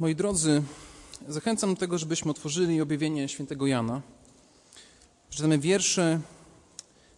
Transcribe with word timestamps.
Moi 0.00 0.14
drodzy, 0.14 0.62
zachęcam 1.28 1.74
do 1.74 1.80
tego, 1.80 1.98
żebyśmy 1.98 2.30
otworzyli 2.30 2.80
objawienie 2.80 3.28
świętego 3.28 3.66
Jana. 3.66 4.02
Przeczytamy 5.30 5.58
wiersze 5.58 6.20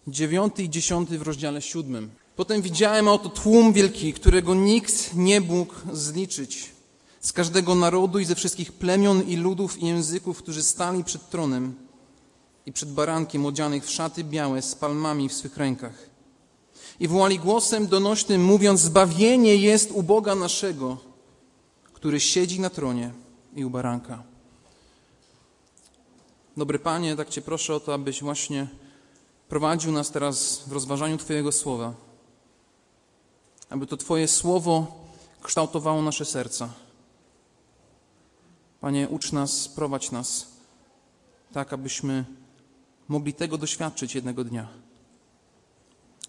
9 0.08 0.54
i 0.58 0.70
10 0.70 1.10
w 1.10 1.22
rozdziale 1.22 1.62
7. 1.62 2.10
Potem 2.36 2.62
widziałem 2.62 3.08
oto 3.08 3.28
tłum 3.28 3.72
wielki, 3.72 4.12
którego 4.12 4.54
nikt 4.54 5.14
nie 5.14 5.40
mógł 5.40 5.74
zliczyć. 5.92 6.70
Z 7.20 7.32
każdego 7.32 7.74
narodu 7.74 8.18
i 8.18 8.24
ze 8.24 8.34
wszystkich 8.34 8.72
plemion 8.72 9.22
i 9.22 9.36
ludów 9.36 9.78
i 9.78 9.86
języków, 9.86 10.38
którzy 10.38 10.62
stali 10.62 11.04
przed 11.04 11.30
tronem 11.30 11.74
i 12.66 12.72
przed 12.72 12.92
barankiem 12.92 13.46
odzianych 13.46 13.84
w 13.84 13.90
szaty 13.90 14.24
białe 14.24 14.62
z 14.62 14.74
palmami 14.74 15.28
w 15.28 15.34
swych 15.34 15.56
rękach. 15.56 16.10
I 17.00 17.08
wołali 17.08 17.38
głosem 17.38 17.86
donośnym, 17.86 18.44
mówiąc: 18.44 18.80
Zbawienie 18.80 19.56
jest 19.56 19.90
u 19.92 20.02
Boga 20.02 20.34
naszego, 20.34 21.09
który 22.00 22.20
siedzi 22.20 22.60
na 22.60 22.70
tronie 22.70 23.12
i 23.56 23.64
u 23.64 23.70
baranka. 23.70 24.22
Dobry 26.56 26.78
Panie, 26.78 27.16
tak 27.16 27.28
Cię 27.28 27.42
proszę 27.42 27.74
o 27.74 27.80
to, 27.80 27.94
abyś 27.94 28.22
właśnie 28.22 28.68
prowadził 29.48 29.92
nas 29.92 30.10
teraz 30.10 30.62
w 30.66 30.72
rozważaniu 30.72 31.18
Twojego 31.18 31.52
słowa, 31.52 31.94
aby 33.70 33.86
to 33.86 33.96
Twoje 33.96 34.28
słowo 34.28 35.04
kształtowało 35.42 36.02
nasze 36.02 36.24
serca. 36.24 36.68
Panie, 38.80 39.08
ucz 39.08 39.32
nas, 39.32 39.68
prowadź 39.68 40.10
nas, 40.10 40.46
tak 41.52 41.72
abyśmy 41.72 42.24
mogli 43.08 43.34
tego 43.34 43.58
doświadczyć 43.58 44.14
jednego 44.14 44.44
dnia. 44.44 44.68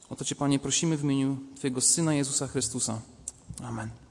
O 0.10 0.16
to 0.16 0.26
Cię, 0.26 0.36
Panie, 0.36 0.60
prosimy 0.60 0.98
w 0.98 1.04
imieniu 1.04 1.38
Twojego 1.56 1.82
Syna 1.82 2.14
Jezusa 2.14 2.48
Chrystusa. 2.48 3.02
Amen. 3.64 4.11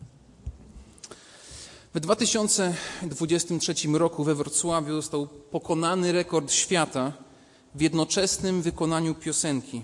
W 1.94 2.00
2023 2.00 3.74
roku 3.92 4.24
we 4.24 4.34
Wrocławiu 4.34 4.92
został 4.92 5.26
pokonany 5.26 6.12
rekord 6.12 6.52
świata 6.52 7.12
w 7.74 7.80
jednoczesnym 7.80 8.62
wykonaniu 8.62 9.14
piosenki. 9.14 9.82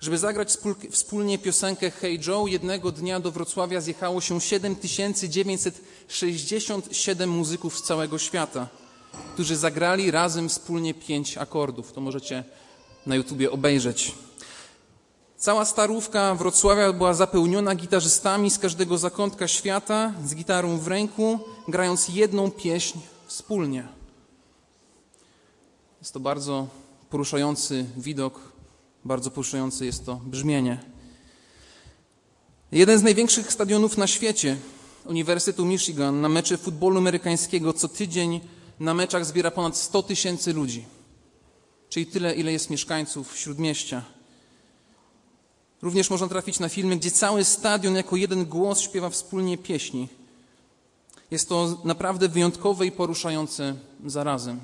Żeby 0.00 0.18
zagrać 0.18 0.58
wspólnie 0.90 1.38
piosenkę 1.38 1.90
Hey 1.90 2.18
Joe, 2.26 2.46
jednego 2.46 2.92
dnia 2.92 3.20
do 3.20 3.30
Wrocławia 3.30 3.80
zjechało 3.80 4.20
się 4.20 4.40
7967 4.40 7.30
muzyków 7.30 7.78
z 7.78 7.82
całego 7.82 8.18
świata, 8.18 8.68
którzy 9.34 9.56
zagrali 9.56 10.10
razem 10.10 10.48
wspólnie 10.48 10.94
pięć 10.94 11.38
akordów. 11.38 11.92
To 11.92 12.00
możecie 12.00 12.44
na 13.06 13.16
YouTubie 13.16 13.50
obejrzeć. 13.50 14.14
Cała 15.44 15.64
starówka 15.64 16.34
Wrocławia 16.34 16.92
była 16.92 17.14
zapełniona 17.14 17.74
gitarzystami 17.74 18.50
z 18.50 18.58
każdego 18.58 18.98
zakątka 18.98 19.48
świata, 19.48 20.12
z 20.24 20.34
gitarą 20.34 20.78
w 20.78 20.88
ręku, 20.88 21.38
grając 21.68 22.08
jedną 22.08 22.50
pieśń 22.50 22.98
wspólnie. 23.26 23.88
Jest 26.00 26.12
to 26.12 26.20
bardzo 26.20 26.66
poruszający 27.10 27.86
widok, 27.96 28.40
bardzo 29.04 29.30
poruszające 29.30 29.86
jest 29.86 30.06
to 30.06 30.20
brzmienie. 30.24 30.78
Jeden 32.72 32.98
z 32.98 33.02
największych 33.02 33.52
stadionów 33.52 33.98
na 33.98 34.06
świecie, 34.06 34.56
Uniwersytetu 35.06 35.64
Michigan, 35.64 36.20
na 36.20 36.28
mecze 36.28 36.58
futbolu 36.58 36.98
amerykańskiego 36.98 37.72
co 37.72 37.88
tydzień 37.88 38.40
na 38.80 38.94
meczach 38.94 39.26
zbiera 39.26 39.50
ponad 39.50 39.76
100 39.76 40.02
tysięcy 40.02 40.52
ludzi, 40.52 40.84
czyli 41.88 42.06
tyle, 42.06 42.34
ile 42.34 42.52
jest 42.52 42.70
mieszkańców 42.70 43.36
śródmieścia. 43.36 44.13
Również 45.84 46.10
można 46.10 46.28
trafić 46.28 46.58
na 46.58 46.68
filmy, 46.68 46.96
gdzie 46.96 47.10
cały 47.10 47.44
stadion 47.44 47.96
jako 47.96 48.16
jeden 48.16 48.44
głos 48.44 48.80
śpiewa 48.80 49.10
wspólnie 49.10 49.58
pieśni. 49.58 50.08
Jest 51.30 51.48
to 51.48 51.78
naprawdę 51.84 52.28
wyjątkowe 52.28 52.86
i 52.86 52.92
poruszające 52.92 53.74
zarazem. 54.06 54.60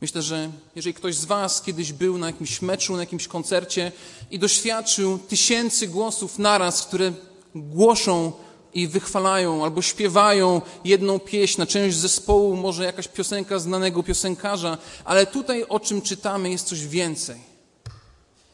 Myślę, 0.00 0.22
że 0.22 0.50
jeżeli 0.76 0.94
ktoś 0.94 1.14
z 1.16 1.24
Was 1.24 1.62
kiedyś 1.62 1.92
był 1.92 2.18
na 2.18 2.26
jakimś 2.26 2.62
meczu, 2.62 2.92
na 2.92 3.00
jakimś 3.00 3.28
koncercie 3.28 3.92
i 4.30 4.38
doświadczył 4.38 5.18
tysięcy 5.18 5.88
głosów 5.88 6.38
naraz, 6.38 6.82
które 6.86 7.12
głoszą 7.54 8.32
i 8.74 8.88
wychwalają 8.88 9.64
albo 9.64 9.82
śpiewają 9.82 10.60
jedną 10.84 11.18
pieśń 11.18 11.60
na 11.60 11.66
część 11.66 11.96
zespołu, 11.96 12.56
może 12.56 12.84
jakaś 12.84 13.08
piosenka 13.08 13.58
znanego 13.58 14.02
piosenkarza, 14.02 14.78
ale 15.04 15.26
tutaj 15.26 15.64
o 15.68 15.80
czym 15.80 16.02
czytamy 16.02 16.50
jest 16.50 16.66
coś 16.66 16.86
więcej. 16.86 17.49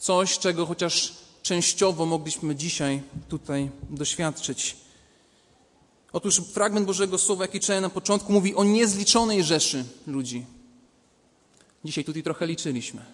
Coś, 0.06 0.39
czego 0.39 0.67
chociaż 0.67 1.15
częściowo 1.43 2.06
mogliśmy 2.06 2.56
dzisiaj 2.56 3.03
tutaj 3.28 3.71
doświadczyć. 3.91 4.77
Otóż 6.12 6.37
fragment 6.37 6.87
Bożego 6.87 7.19
Słowa, 7.19 7.44
jaki 7.44 7.61
czytałem 7.61 7.83
na 7.83 7.91
początku, 7.91 8.33
mówi 8.33 8.55
o 8.55 8.65
niezliczonej 8.65 9.45
rzeszy 9.45 9.84
ludzi. 10.06 10.47
Dzisiaj 11.84 12.05
tutaj 12.05 12.22
trochę 12.22 12.47
liczyliśmy. 12.47 13.05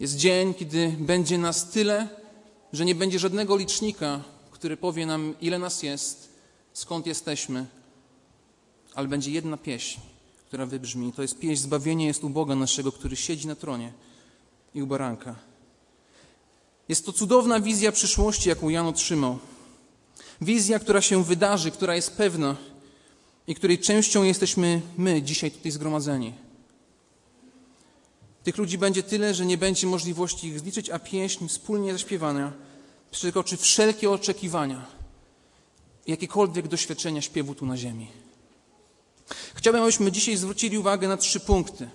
Jest 0.00 0.16
dzień, 0.16 0.54
kiedy 0.54 0.96
będzie 0.98 1.38
nas 1.38 1.70
tyle, 1.70 2.08
że 2.72 2.84
nie 2.84 2.94
będzie 2.94 3.18
żadnego 3.18 3.56
licznika, 3.56 4.22
który 4.50 4.76
powie 4.76 5.06
nam, 5.06 5.34
ile 5.40 5.58
nas 5.58 5.82
jest, 5.82 6.28
skąd 6.72 7.06
jesteśmy, 7.06 7.66
ale 8.94 9.08
będzie 9.08 9.30
jedna 9.30 9.56
pieśń, 9.56 10.00
która 10.48 10.66
wybrzmi. 10.66 11.12
To 11.12 11.22
jest 11.22 11.38
pieśń 11.38 11.62
Zbawienie 11.62 12.06
jest 12.06 12.24
u 12.24 12.30
Boga 12.30 12.54
naszego, 12.54 12.92
który 12.92 13.16
siedzi 13.16 13.46
na 13.46 13.54
tronie 13.54 13.92
i 14.74 14.82
u 14.82 14.86
baranka. 14.86 15.34
Jest 16.88 17.06
to 17.06 17.12
cudowna 17.12 17.60
wizja 17.60 17.92
przyszłości, 17.92 18.48
jaką 18.48 18.68
Jan 18.68 18.86
otrzymał. 18.86 19.38
Wizja, 20.40 20.78
która 20.78 21.00
się 21.00 21.24
wydarzy, 21.24 21.70
która 21.70 21.96
jest 21.96 22.16
pewna 22.16 22.56
i 23.46 23.54
której 23.54 23.78
częścią 23.78 24.22
jesteśmy 24.22 24.80
my 24.98 25.22
dzisiaj 25.22 25.50
tutaj 25.50 25.72
zgromadzeni. 25.72 26.32
Tych 28.44 28.58
ludzi 28.58 28.78
będzie 28.78 29.02
tyle, 29.02 29.34
że 29.34 29.46
nie 29.46 29.58
będzie 29.58 29.86
możliwości 29.86 30.46
ich 30.46 30.60
zliczyć, 30.60 30.90
a 30.90 30.98
pieśń 30.98 31.48
wspólnie 31.48 31.92
zaśpiewania 31.92 32.52
przekroczy 33.10 33.56
wszelkie 33.56 34.10
oczekiwania, 34.10 34.86
jakiekolwiek 36.06 36.68
doświadczenia 36.68 37.22
śpiewu 37.22 37.54
tu 37.54 37.66
na 37.66 37.76
ziemi. 37.76 38.06
Chciałbym, 39.54 39.82
abyśmy 39.82 40.12
dzisiaj 40.12 40.36
zwrócili 40.36 40.78
uwagę 40.78 41.08
na 41.08 41.16
trzy 41.16 41.40
punkty. 41.40 41.88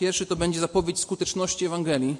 Pierwszy 0.00 0.26
to 0.26 0.36
będzie 0.36 0.60
zapowiedź 0.60 1.00
skuteczności 1.00 1.64
Ewangelii. 1.64 2.16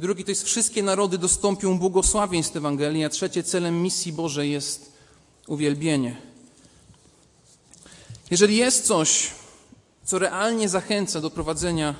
Drugi 0.00 0.24
to 0.24 0.30
jest 0.30 0.42
wszystkie 0.42 0.82
narody 0.82 1.18
dostąpią 1.18 1.78
błogosławieństw 1.78 2.56
Ewangelii, 2.56 3.04
a 3.04 3.08
trzecie 3.08 3.42
celem 3.42 3.82
misji 3.82 4.12
Bożej 4.12 4.50
jest 4.50 4.92
uwielbienie. 5.46 6.16
Jeżeli 8.30 8.56
jest 8.56 8.86
coś, 8.86 9.30
co 10.04 10.18
realnie 10.18 10.68
zachęca 10.68 11.20
do 11.20 11.30
prowadzenia 11.30 11.94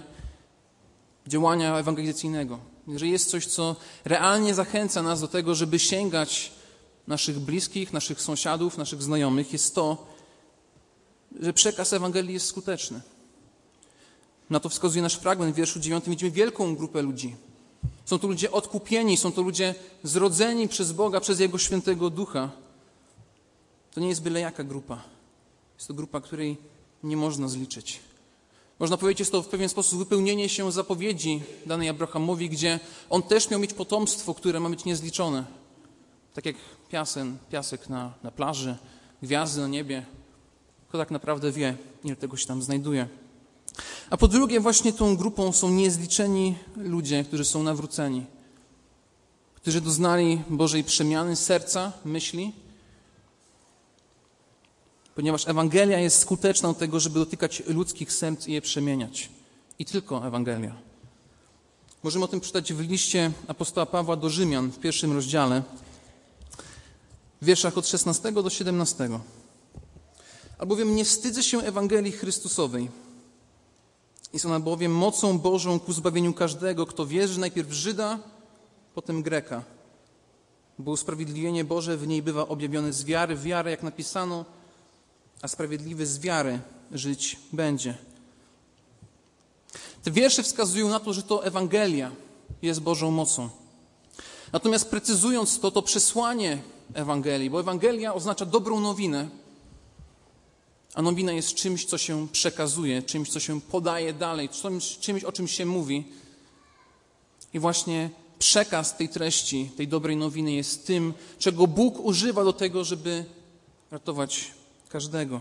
działania 1.27 1.79
ewangelizacyjnego, 1.79 2.59
jeżeli 2.89 3.11
jest 3.11 3.31
coś, 3.31 3.47
co 3.47 3.77
realnie 4.05 4.55
zachęca 4.55 5.03
nas 5.03 5.21
do 5.21 5.29
tego, 5.29 5.55
żeby 5.55 5.79
sięgać 5.79 6.53
naszych 7.07 7.39
bliskich, 7.39 7.93
naszych 7.93 8.21
sąsiadów, 8.21 8.79
naszych 8.79 9.03
znajomych, 9.03 9.53
jest 9.53 9.75
to, 9.75 10.07
że 11.41 11.53
przekaz 11.53 11.93
Ewangelii 11.93 12.35
jest 12.35 12.47
skuteczny. 12.47 13.01
Na 14.51 14.61
to 14.61 14.69
wskazuje 14.69 15.03
nasz 15.03 15.15
fragment 15.15 15.55
w 15.55 15.57
wierszu 15.57 15.81
9. 15.81 16.05
Widzimy 16.09 16.31
wielką 16.31 16.77
grupę 16.77 17.03
ludzi. 17.03 17.37
Są 18.05 18.19
to 18.19 18.29
ludzie 18.29 18.51
odkupieni, 18.53 19.17
są 19.17 19.33
to 19.33 19.43
ludzie 19.43 19.75
zrodzeni 20.03 20.69
przez 20.69 20.93
Boga, 20.93 21.21
przez 21.21 21.41
Jego 21.41 21.59
świętego 21.59 22.11
ducha. 22.11 22.51
To 23.95 24.01
nie 24.01 24.09
jest 24.09 24.23
byle 24.23 24.41
jaka 24.41 24.65
grupa. 24.65 25.03
Jest 25.75 25.89
to 25.89 25.95
grupa, 25.95 26.21
której 26.21 26.57
nie 27.03 27.17
można 27.17 27.49
zliczyć. 27.49 28.01
Można 28.79 28.97
powiedzieć, 28.97 29.21
jest 29.21 29.33
to 29.33 29.43
w 29.43 29.49
pewien 29.49 29.69
sposób 29.69 29.99
wypełnienie 29.99 30.49
się 30.49 30.73
zapowiedzi 30.73 31.43
danej 31.67 31.89
Abrahamowi, 31.89 32.51
gdzie 32.51 32.81
on 33.11 33.23
też 33.23 33.51
miał 33.51 33.61
mieć 33.61 33.75
potomstwo, 33.75 34.35
które 34.35 34.61
ma 34.61 34.71
być 34.71 34.85
niezliczone. 34.85 35.45
Tak 36.35 36.47
jak 36.47 36.57
piasen, 36.89 37.39
piasek 37.51 37.89
na, 37.89 38.13
na 38.23 38.31
plaży, 38.31 38.77
gwiazdy 39.23 39.61
na 39.61 39.69
niebie. 39.69 40.07
Kto 40.89 40.99
tak 40.99 41.11
naprawdę 41.11 41.53
wie, 41.53 41.77
ile 42.05 42.17
tego 42.17 42.37
się 42.37 42.47
tam 42.47 42.63
znajduje. 42.63 43.09
A 44.11 44.17
po 44.17 44.29
drugie, 44.29 44.61
właśnie 44.61 44.93
tą 44.93 45.17
grupą 45.17 45.53
są 45.53 45.71
niezliczeni 45.71 46.59
ludzie, 46.77 47.25
którzy 47.25 47.45
są 47.45 47.63
nawróceni, 47.63 48.27
którzy 49.55 49.81
doznali 49.81 50.43
Bożej 50.51 50.85
przemiany 50.85 51.37
serca, 51.37 51.93
myśli, 52.05 52.53
ponieważ 55.15 55.49
Ewangelia 55.49 55.99
jest 55.99 56.19
skuteczna 56.19 56.69
do 56.69 56.75
tego, 56.75 57.01
żeby 57.01 57.19
dotykać 57.19 57.63
ludzkich 57.67 58.13
serc 58.13 58.47
i 58.47 58.53
je 58.53 58.63
przemieniać. 58.63 59.29
I 59.79 59.85
tylko 59.85 60.27
Ewangelia. 60.27 60.75
Możemy 62.03 62.25
o 62.25 62.29
tym 62.29 62.41
przeczytać 62.41 62.73
w 62.73 62.81
liście 62.81 63.33
apostoła 63.49 63.87
Pawła 63.87 64.17
do 64.17 64.31
Rzymian 64.31 64.71
w 64.71 64.79
pierwszym 64.79 65.13
rozdziale, 65.13 65.63
w 67.43 67.45
wierszach 67.45 67.79
od 67.79 67.89
16 67.89 68.33
do 68.33 68.51
17. 68.51 69.09
Albowiem 70.59 70.97
nie 70.97 71.05
wstydzę 71.05 71.43
się 71.43 71.59
Ewangelii 71.59 72.13
Chrystusowej. 72.13 72.89
Jest 74.33 74.47
ona 74.47 74.61
bowiem 74.61 74.93
mocą 74.93 75.39
Bożą 75.39 75.81
ku 75.81 75.93
zbawieniu 75.93 76.35
każdego, 76.35 76.87
kto 76.87 77.07
wierzy 77.07 77.41
najpierw 77.41 77.73
Żyda, 77.73 78.19
potem 78.95 79.23
Greka. 79.23 79.63
bo 80.79 80.91
usprawiedliwienie 80.91 81.65
Boże 81.65 81.97
w 81.97 82.07
niej 82.07 82.23
bywa 82.23 82.49
objawione 82.49 82.93
z 82.93 83.05
wiary 83.05 83.37
wiarę, 83.37 83.71
jak 83.71 83.83
napisano, 83.83 84.45
a 85.43 85.49
sprawiedliwy 85.49 86.07
z 86.07 86.19
wiary 86.19 86.61
żyć 86.93 87.37
będzie. 87.53 87.99
Te 90.03 90.11
wiersze 90.11 90.43
wskazują 90.43 90.89
na 90.89 91.01
to, 91.01 91.13
że 91.13 91.23
to 91.23 91.45
Ewangelia 91.45 92.11
jest 92.63 92.81
Bożą 92.81 93.11
mocą. 93.11 93.49
Natomiast 94.53 94.91
precyzując 94.91 95.61
to, 95.61 95.71
to 95.71 95.83
przesłanie 95.83 96.59
Ewangelii, 96.95 97.51
bo 97.51 97.61
Ewangelia 97.61 98.15
oznacza 98.15 98.47
dobrą 98.47 98.81
nowinę, 98.81 99.29
a 100.97 101.03
nowina 101.03 101.33
jest 101.33 101.55
czymś, 101.55 101.85
co 101.85 101.99
się 101.99 102.29
przekazuje, 102.29 103.03
czymś, 103.03 103.31
co 103.31 103.41
się 103.41 103.61
podaje 103.61 104.13
dalej, 104.13 104.49
czymś, 104.49 104.99
czymś 104.99 105.25
o 105.25 105.33
czym 105.33 105.49
się 105.49 105.67
mówi. 105.67 106.05
I 107.55 107.59
właśnie 107.59 108.11
przekaz 108.39 108.97
tej 108.97 109.09
treści, 109.09 109.71
tej 109.77 109.89
dobrej 109.89 110.17
nowiny 110.17 110.53
jest 110.53 110.87
tym, 110.87 111.15
czego 111.39 111.67
Bóg 111.67 112.01
używa 112.01 112.45
do 112.45 112.53
tego, 112.53 112.85
żeby 112.85 113.25
ratować 113.91 114.51
każdego. 114.89 115.41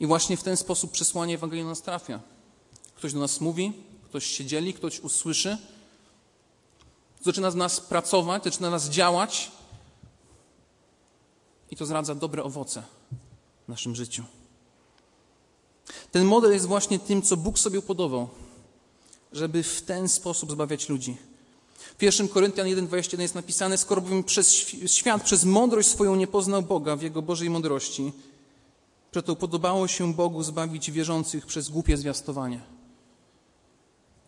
I 0.00 0.06
właśnie 0.06 0.36
w 0.36 0.42
ten 0.42 0.56
sposób 0.56 0.92
przesłanie 0.92 1.34
Ewangelii 1.34 1.64
nas 1.64 1.82
trafia. 1.82 2.20
Ktoś 2.96 3.12
do 3.12 3.20
nas 3.20 3.40
mówi, 3.40 3.72
ktoś 4.04 4.26
się 4.26 4.44
dzieli, 4.44 4.74
ktoś 4.74 5.00
usłyszy, 5.00 5.58
zaczyna 7.22 7.50
z 7.50 7.54
nas 7.54 7.80
pracować, 7.80 8.44
zaczyna 8.44 8.70
nas 8.70 8.88
działać 8.88 9.50
i 11.70 11.76
to 11.76 11.86
zdradza 11.86 12.14
dobre 12.14 12.42
owoce 12.42 12.82
w 13.64 13.68
naszym 13.68 13.94
życiu. 13.94 14.24
Ten 16.12 16.24
model 16.24 16.52
jest 16.52 16.66
właśnie 16.66 16.98
tym, 16.98 17.22
co 17.22 17.36
Bóg 17.36 17.58
sobie 17.58 17.78
upodobał, 17.78 18.28
żeby 19.32 19.62
w 19.62 19.82
ten 19.82 20.08
sposób 20.08 20.50
zbawiać 20.50 20.88
ludzi. 20.88 21.16
W 21.98 22.02
1 22.02 22.28
Koryntian 22.28 22.66
1,21 22.66 23.20
jest 23.20 23.34
napisane, 23.34 23.78
skoro 23.78 24.00
bowiem 24.00 24.24
przez 24.24 24.52
świat, 24.86 25.22
przez 25.22 25.44
mądrość 25.44 25.88
swoją 25.88 26.16
nie 26.16 26.26
poznał 26.26 26.62
Boga 26.62 26.96
w 26.96 27.02
Jego 27.02 27.22
Bożej 27.22 27.50
mądrości, 27.50 28.12
Przeto 29.14 29.36
podobało 29.36 29.88
się 29.88 30.14
Bogu 30.14 30.42
zbawić 30.42 30.90
wierzących 30.90 31.46
przez 31.46 31.68
głupie 31.68 31.96
zwiastowanie. 31.96 32.60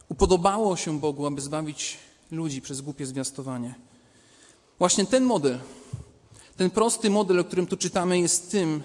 Upodobało 0.08 0.76
się 0.76 1.00
Bogu, 1.00 1.26
aby 1.26 1.40
zbawić 1.40 1.98
ludzi 2.30 2.62
przez 2.62 2.80
głupie 2.80 3.06
zwiastowanie. 3.06 3.74
Właśnie 4.78 5.06
ten 5.06 5.24
model, 5.24 5.58
ten 6.56 6.70
prosty 6.70 7.10
model, 7.10 7.40
o 7.40 7.44
którym 7.44 7.66
tu 7.66 7.76
czytamy, 7.76 8.18
jest 8.18 8.50
tym, 8.50 8.82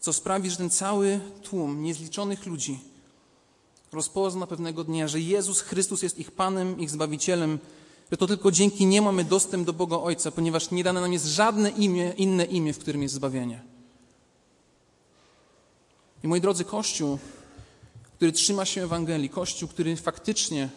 co 0.00 0.12
sprawi, 0.12 0.50
że 0.50 0.56
ten 0.56 0.70
cały 0.70 1.20
tłum 1.42 1.82
niezliczonych 1.82 2.46
ludzi 2.46 2.78
rozpozna 3.92 4.46
pewnego 4.46 4.84
dnia, 4.84 5.08
że 5.08 5.20
Jezus 5.20 5.60
Chrystus 5.60 6.02
jest 6.02 6.18
ich 6.18 6.30
Panem, 6.30 6.80
ich 6.80 6.90
Zbawicielem, 6.90 7.58
że 8.10 8.16
to 8.16 8.26
tylko 8.26 8.50
dzięki 8.50 8.86
Nie 8.86 9.02
mamy 9.02 9.24
dostęp 9.24 9.66
do 9.66 9.72
Boga 9.72 9.96
Ojca, 9.96 10.30
ponieważ 10.30 10.70
nie 10.70 10.84
dane 10.84 11.00
nam 11.00 11.12
jest 11.12 11.26
żadne 11.26 11.70
imię, 11.70 12.12
inne 12.16 12.44
imię, 12.44 12.72
w 12.72 12.78
którym 12.78 13.02
jest 13.02 13.14
zbawienie. 13.14 13.62
I 16.24 16.28
moi 16.28 16.40
drodzy, 16.40 16.64
Kościół, 16.64 17.18
który 18.16 18.32
trzyma 18.32 18.64
się 18.64 18.84
Ewangelii, 18.84 19.28
Kościół, 19.28 19.68
który 19.68 19.96
faktycznie 19.96 20.68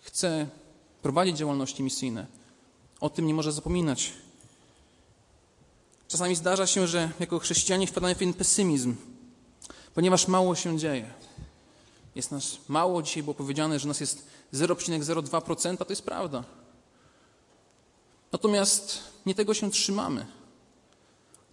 chce 0.00 0.46
prowadzić 1.02 1.36
działalności 1.36 1.82
misyjne, 1.82 2.26
o 3.00 3.10
tym 3.10 3.26
nie 3.26 3.34
może 3.34 3.52
zapominać. 3.52 4.12
Czasami 6.12 6.34
zdarza 6.34 6.66
się, 6.66 6.86
że 6.86 7.10
jako 7.20 7.38
chrześcijanie 7.38 7.86
wpadamy 7.86 8.14
w 8.14 8.18
pewien 8.18 8.34
pesymizm, 8.34 8.96
ponieważ 9.94 10.28
mało 10.28 10.54
się 10.54 10.78
dzieje. 10.78 11.10
Jest 12.14 12.30
nas 12.30 12.58
mało, 12.68 13.02
dzisiaj 13.02 13.22
było 13.22 13.34
powiedziane, 13.34 13.78
że 13.78 13.88
nas 13.88 14.00
jest 14.00 14.26
0,02%, 14.54 15.76
to 15.76 15.92
jest 15.92 16.02
prawda. 16.02 16.44
Natomiast 18.32 18.98
nie 19.26 19.34
tego 19.34 19.54
się 19.54 19.70
trzymamy. 19.70 20.26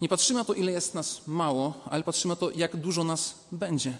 Nie 0.01 0.09
patrzymy 0.09 0.39
na 0.39 0.45
to, 0.45 0.53
ile 0.53 0.71
jest 0.71 0.93
nas 0.93 1.21
mało, 1.27 1.73
ale 1.85 2.03
patrzymy 2.03 2.31
na 2.31 2.35
to, 2.35 2.51
jak 2.51 2.77
dużo 2.77 3.03
nas 3.03 3.35
będzie. 3.51 3.97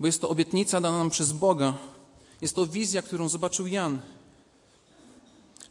Bo 0.00 0.06
jest 0.06 0.20
to 0.20 0.28
obietnica 0.28 0.80
dana 0.80 0.98
nam 0.98 1.10
przez 1.10 1.32
Boga. 1.32 1.74
Jest 2.40 2.54
to 2.54 2.66
wizja, 2.66 3.02
którą 3.02 3.28
zobaczył 3.28 3.66
Jan. 3.66 4.00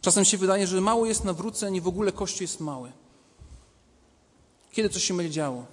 Czasem 0.00 0.24
się 0.24 0.38
wydaje, 0.38 0.66
że 0.66 0.80
mało 0.80 1.06
jest 1.06 1.24
nawróceń 1.24 1.76
i 1.76 1.80
w 1.80 1.88
ogóle 1.88 2.12
Kościół 2.12 2.42
jest 2.42 2.60
mały. 2.60 2.92
Kiedy 4.72 4.88
coś 4.88 5.04
się 5.04 5.16
będzie 5.16 5.32
działo? 5.32 5.66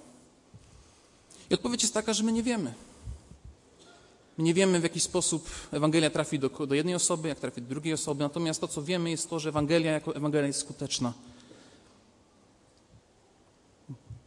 I 1.50 1.54
odpowiedź 1.54 1.82
jest 1.82 1.94
taka, 1.94 2.12
że 2.12 2.24
my 2.24 2.32
nie 2.32 2.42
wiemy. 2.42 2.74
My 4.38 4.44
nie 4.44 4.54
wiemy, 4.54 4.80
w 4.80 4.82
jaki 4.82 5.00
sposób 5.00 5.50
Ewangelia 5.70 6.10
trafi 6.10 6.38
do, 6.38 6.48
do 6.48 6.74
jednej 6.74 6.94
osoby, 6.94 7.28
jak 7.28 7.40
trafi 7.40 7.62
do 7.62 7.68
drugiej 7.68 7.94
osoby. 7.94 8.24
Natomiast 8.24 8.60
to, 8.60 8.68
co 8.68 8.82
wiemy, 8.82 9.10
jest 9.10 9.30
to, 9.30 9.38
że 9.38 9.48
Ewangelia 9.48 9.92
jako 9.92 10.16
Ewangelia 10.16 10.46
jest 10.46 10.60
skuteczna. 10.60 11.12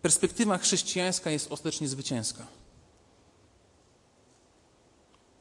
perspektywa 0.04 0.58
chrześcijańska 0.58 1.32
jest 1.32 1.52
ostatecznie 1.52 1.88
zwycięska. 1.88 2.48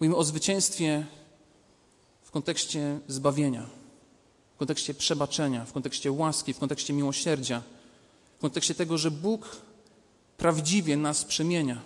Mówimy 0.00 0.16
o 0.16 0.24
zwycięstwie 0.24 1.06
w 2.22 2.30
kontekście 2.30 2.98
zbawienia, 3.08 3.66
w 4.54 4.58
kontekście 4.58 4.94
przebaczenia, 4.94 5.64
w 5.64 5.72
kontekście 5.72 6.12
łaski, 6.12 6.54
w 6.54 6.58
kontekście 6.58 6.92
miłosierdzia, 6.92 7.62
kontekście 8.42 8.74
tego, 8.74 8.98
że 8.98 9.10
Bóg 9.10 9.56
prawdziwie 10.36 10.96
nas 10.96 11.24
przemienia. 11.24 11.82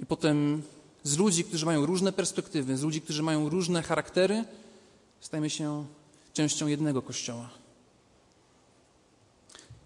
I 0.00 0.06
potem 0.06 0.62
z 1.04 1.16
ludzi, 1.18 1.44
którzy 1.44 1.66
mają 1.66 1.86
różne 1.86 2.12
perspektywy, 2.12 2.76
z 2.76 2.82
ludzi, 2.82 3.00
którzy 3.00 3.22
mają 3.22 3.48
różne 3.48 3.82
charaktery, 3.82 4.44
stajemy 5.20 5.50
się 5.50 5.86
częścią 6.32 6.66
jednego 6.66 7.02
kościoła 7.02 7.62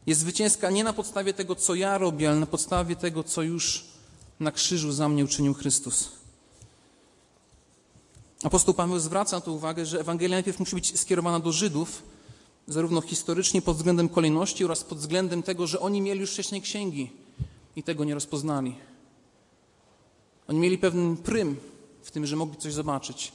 jest 0.07 0.21
zwycięska 0.21 0.71
nie 0.71 0.85
na 0.85 0.93
podstawie 0.93 1.35
tego, 1.35 1.55
co 1.55 1.75
ja 1.75 1.99
robię, 1.99 2.29
ale 2.31 2.41
na 2.41 2.47
podstawie 2.47 2.97
tego, 2.97 3.25
co 3.25 3.43
już 3.43 3.85
na 4.41 4.53
krzyżu 4.53 4.93
za 4.93 5.09
mnie 5.09 5.25
uczynił 5.25 5.55
Chrystus. 5.55 6.09
Apostoł 8.43 8.75
Paweł 8.75 8.99
zwraca 8.99 9.41
tu 9.41 9.55
uwagę, 9.55 9.87
że 9.87 10.01
Ewangelia 10.01 10.37
najpierw 10.37 10.61
musi 10.61 10.75
być 10.75 11.01
skierowana 11.01 11.41
do 11.41 11.53
Żydów, 11.53 12.03
zarówno 12.67 13.01
historycznie 13.01 13.63
pod 13.63 13.77
względem 13.77 14.09
kolejności 14.09 14.65
oraz 14.65 14.85
pod 14.85 14.99
względem 14.99 15.43
tego, 15.43 15.67
że 15.67 15.81
oni 15.81 16.01
mieli 16.01 16.21
już 16.21 16.33
wcześniej 16.33 16.63
księgi 16.63 17.11
i 17.77 17.83
tego 17.83 18.05
nie 18.05 18.15
rozpoznali. 18.15 18.77
Oni 20.49 20.59
mieli 20.59 20.79
pewien 20.79 21.17
prym 21.17 21.57
w 22.03 22.11
tym, 22.11 22.27
że 22.27 22.37
mogli 22.37 22.57
coś 22.57 22.73
zobaczyć. 22.73 23.33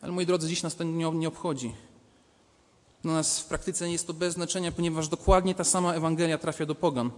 Ale 0.00 0.12
moi 0.12 0.26
drodzy, 0.26 0.48
dziś 0.48 0.62
nas 0.62 0.76
to 0.76 0.84
nie, 0.84 1.10
nie 1.10 1.28
obchodzi. 1.28 1.72
Dla 3.02 3.12
nas 3.12 3.40
w 3.40 3.44
praktyce 3.44 3.90
jest 3.90 4.06
to 4.06 4.12
bez 4.12 4.34
znaczenia, 4.34 4.72
ponieważ 4.72 5.08
dokładnie 5.08 5.54
ta 5.54 5.64
sama 5.64 5.94
Ewangelia 5.94 6.38
trafia 6.38 6.66
do 6.66 6.74
pogan. 6.74 7.10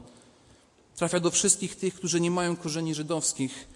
Trafia 0.97 1.21
do 1.21 1.31
wszystkich 1.31 1.77
tych, 1.77 1.95
którzy 1.95 2.21
nie 2.21 2.31
mają 2.31 2.57
korzeni 2.57 2.95
żydowskich 2.95 3.69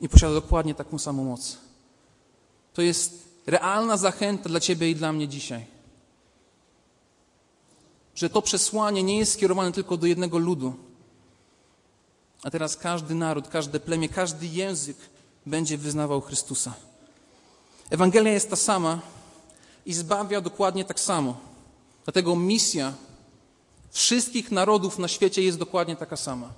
i 0.00 0.08
posiada 0.08 0.34
dokładnie 0.34 0.74
taką 0.74 0.98
samą 0.98 1.24
moc. 1.24 1.58
To 2.74 2.82
jest 2.82 3.28
realna 3.46 3.96
zachęta 3.96 4.48
dla 4.48 4.60
Ciebie 4.60 4.90
i 4.90 4.94
dla 4.94 5.12
mnie 5.12 5.28
dzisiaj. 5.28 5.66
Że 8.14 8.30
to 8.30 8.42
przesłanie 8.42 9.02
nie 9.02 9.18
jest 9.18 9.32
skierowane 9.32 9.72
tylko 9.72 9.96
do 9.96 10.06
jednego 10.06 10.38
ludu, 10.38 10.74
a 12.42 12.50
teraz 12.50 12.76
każdy 12.76 13.14
naród, 13.14 13.48
każde 13.48 13.80
plemię, 13.80 14.08
każdy 14.08 14.46
język 14.46 14.96
będzie 15.46 15.78
wyznawał 15.78 16.20
Chrystusa. 16.20 16.74
Ewangelia 17.90 18.32
jest 18.32 18.50
ta 18.50 18.56
sama, 18.56 19.00
i 19.86 19.94
zbawia 19.94 20.40
dokładnie 20.40 20.84
tak 20.84 21.00
samo. 21.00 21.36
Dlatego 22.04 22.36
misja 22.36 22.92
wszystkich 23.90 24.50
narodów 24.50 24.98
na 24.98 25.08
świecie 25.08 25.42
jest 25.42 25.58
dokładnie 25.58 25.96
taka 25.96 26.16
sama. 26.16 26.52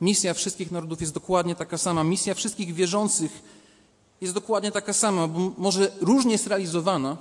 Misja 0.00 0.34
wszystkich 0.34 0.70
narodów 0.70 1.00
jest 1.00 1.14
dokładnie 1.14 1.54
taka 1.54 1.78
sama. 1.78 2.04
Misja 2.04 2.34
wszystkich 2.34 2.74
wierzących 2.74 3.42
jest 4.20 4.34
dokładnie 4.34 4.72
taka 4.72 4.92
sama, 4.92 5.28
bo 5.28 5.52
może 5.58 5.92
różnie 6.00 6.32
jest 6.32 6.46
realizowana. 6.46 7.16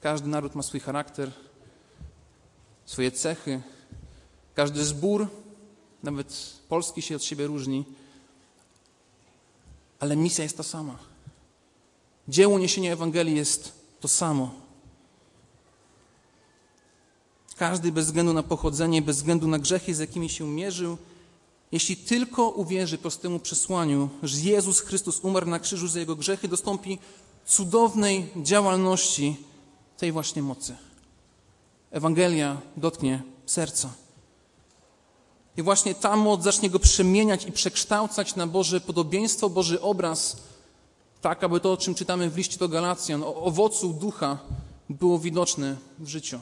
Każdy 0.00 0.28
naród 0.28 0.54
ma 0.54 0.62
swój 0.62 0.80
charakter, 0.80 1.32
swoje 2.86 3.10
cechy. 3.10 3.62
Każdy 4.54 4.84
zbór, 4.84 5.28
nawet 6.02 6.52
polski, 6.68 7.02
się 7.02 7.16
od 7.16 7.24
siebie 7.24 7.46
różni. 7.46 7.84
Ale 10.00 10.16
misja 10.16 10.44
jest 10.44 10.56
ta 10.56 10.62
sama. 10.62 10.98
Dzieło 12.28 12.58
niesienia 12.58 12.92
Ewangelii 12.92 13.36
jest 13.36 13.72
to 14.00 14.08
samo. 14.08 14.66
Każdy 17.56 17.92
bez 17.92 18.06
względu 18.06 18.32
na 18.32 18.42
pochodzenie, 18.42 19.02
bez 19.02 19.16
względu 19.16 19.48
na 19.48 19.58
grzechy, 19.58 19.94
z 19.94 19.98
jakimi 19.98 20.28
się 20.28 20.48
mierzył, 20.48 20.98
jeśli 21.72 21.96
tylko 21.96 22.48
uwierzy 22.48 22.98
prostemu 22.98 23.38
przesłaniu, 23.38 24.08
że 24.22 24.40
Jezus 24.40 24.80
Chrystus 24.80 25.20
umarł 25.20 25.46
na 25.46 25.58
krzyżu 25.58 25.88
za 25.88 26.00
jego 26.00 26.16
grzechy, 26.16 26.48
dostąpi 26.48 26.98
cudownej 27.46 28.28
działalności 28.36 29.36
tej 29.96 30.12
właśnie 30.12 30.42
mocy. 30.42 30.76
Ewangelia 31.90 32.60
dotknie 32.76 33.22
serca. 33.46 33.90
I 35.56 35.62
właśnie 35.62 35.94
ta 35.94 36.16
moc 36.16 36.42
zacznie 36.42 36.70
go 36.70 36.78
przemieniać 36.78 37.44
i 37.44 37.52
przekształcać 37.52 38.36
na 38.36 38.46
Boże 38.46 38.80
podobieństwo, 38.80 39.50
Boży 39.50 39.80
obraz, 39.80 40.36
Tak, 41.20 41.44
aby 41.44 41.60
to, 41.60 41.72
o 41.72 41.76
czym 41.76 41.94
czytamy 41.94 42.30
w 42.30 42.36
liście 42.36 42.58
do 42.58 42.68
Galacjan, 42.68 43.22
o 43.22 43.34
owocu 43.34 43.92
ducha 43.92 44.38
było 44.90 45.18
widoczne 45.18 45.76
w 45.98 46.08
życiu. 46.08 46.38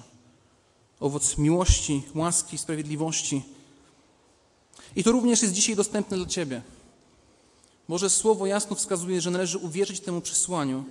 Owoc 1.00 1.38
miłości, 1.38 2.02
łaski, 2.14 2.58
sprawiedliwości. 2.58 3.42
I 4.96 5.04
to 5.04 5.12
również 5.12 5.42
jest 5.42 5.54
dzisiaj 5.54 5.76
dostępne 5.76 6.16
dla 6.16 6.26
Ciebie. 6.26 6.62
Boże 7.88 8.10
Słowo 8.10 8.46
jasno 8.46 8.76
wskazuje, 8.76 9.20
że 9.20 9.30
należy 9.30 9.58
uwierzyć 9.58 10.00
temu 10.00 10.20
przesłaniu. 10.20 10.84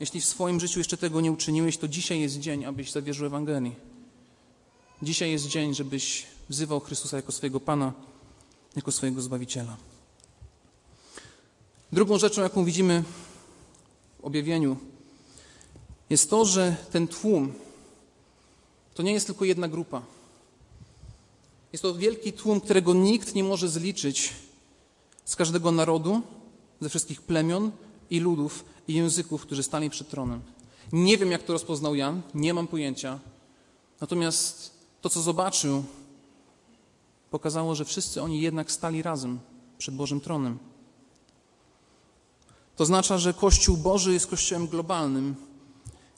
Jeśli 0.00 0.20
w 0.20 0.24
swoim 0.24 0.60
życiu 0.60 0.80
jeszcze 0.80 0.96
tego 0.96 1.20
nie 1.20 1.32
uczyniłeś, 1.32 1.76
to 1.76 1.88
dzisiaj 1.88 2.20
jest 2.20 2.38
dzień, 2.38 2.64
abyś 2.64 2.90
zawierzył 2.90 3.26
Ewangelii. 3.26 3.74
Dzisiaj 5.02 5.30
jest 5.30 5.46
dzień, 5.46 5.74
żebyś 5.74 6.26
wzywał 6.48 6.80
Chrystusa 6.80 7.16
jako 7.16 7.32
swojego 7.32 7.60
Pana, 7.60 7.92
jako 8.76 8.92
swojego 8.92 9.22
Zbawiciela. 9.22 9.76
Drugą 11.92 12.18
rzeczą, 12.18 12.42
jaką 12.42 12.64
widzimy 12.64 13.04
w 14.20 14.24
objawieniu, 14.24 14.76
jest 16.10 16.30
to, 16.30 16.44
że 16.44 16.76
ten 16.92 17.08
tłum 17.08 17.52
to 18.94 19.02
nie 19.02 19.12
jest 19.12 19.26
tylko 19.26 19.44
jedna 19.44 19.68
grupa. 19.68 20.02
Jest 21.72 21.82
to 21.82 21.94
wielki 21.94 22.32
tłum, 22.32 22.60
którego 22.60 22.94
nikt 22.94 23.34
nie 23.34 23.44
może 23.44 23.68
zliczyć 23.68 24.32
z 25.24 25.36
każdego 25.36 25.72
narodu, 25.72 26.22
ze 26.80 26.88
wszystkich 26.88 27.22
plemion 27.22 27.70
i 28.10 28.20
ludów 28.20 28.64
i 28.88 28.94
języków, 28.94 29.42
którzy 29.42 29.62
stali 29.62 29.90
przed 29.90 30.08
tronem. 30.08 30.40
Nie 30.92 31.18
wiem, 31.18 31.30
jak 31.30 31.42
to 31.42 31.52
rozpoznał 31.52 31.94
Jan, 31.94 32.22
nie 32.34 32.54
mam 32.54 32.66
pojęcia. 32.66 33.18
Natomiast 34.00 34.70
to, 35.00 35.10
co 35.10 35.20
zobaczył, 35.20 35.84
pokazało, 37.30 37.74
że 37.74 37.84
wszyscy 37.84 38.22
oni 38.22 38.40
jednak 38.40 38.72
stali 38.72 39.02
razem 39.02 39.38
przed 39.78 39.94
Bożym 39.94 40.20
tronem. 40.20 40.58
To 42.76 42.82
oznacza, 42.82 43.18
że 43.18 43.34
Kościół 43.34 43.76
Boży 43.76 44.12
jest 44.12 44.26
Kościołem 44.26 44.66
globalnym, 44.66 45.34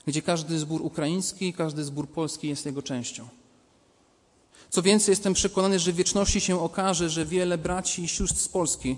gdzie 0.07 0.23
każdy 0.23 0.59
zbór 0.59 0.83
ukraiński, 0.83 1.53
każdy 1.53 1.85
zbór 1.85 2.09
polski 2.09 2.49
jest 2.49 2.67
jego 2.67 2.83
częścią. 2.83 3.29
Co 4.71 4.83
więcej, 4.83 5.13
jestem 5.13 5.35
przekonany, 5.35 5.79
że 5.79 5.93
w 5.93 5.97
wieczności 5.97 6.41
się 6.41 6.61
okaże, 6.61 7.11
że 7.11 7.27
wiele 7.27 7.59
braci 7.59 8.05
i 8.05 8.09
sióstr 8.09 8.41
z 8.41 8.49
Polski 8.49 8.97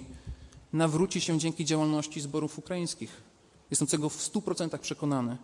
nawróci 0.73 1.21
się 1.21 1.39
dzięki 1.39 1.65
działalności 1.65 2.21
zborów 2.21 2.59
ukraińskich. 2.59 3.23
Jestem 3.71 3.89
tego 3.89 4.09
w 4.09 4.23
stu 4.23 4.43
procentach 4.43 4.81
przekonany. 4.81 5.37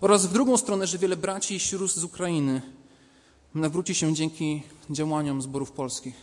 Oraz 0.00 0.26
w 0.26 0.32
drugą 0.32 0.56
stronę, 0.56 0.86
że 0.86 0.98
wiele 0.98 1.16
braci 1.16 1.54
i 1.54 1.60
sióstr 1.60 2.00
z 2.00 2.04
Ukrainy 2.04 2.62
nawróci 3.54 3.94
się 3.94 4.14
dzięki 4.14 4.62
działaniom 4.90 5.42
zborów 5.42 5.72
polskich. 5.72 6.14